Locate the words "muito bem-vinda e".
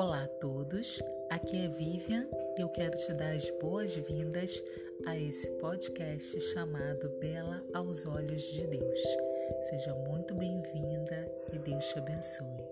10.08-11.58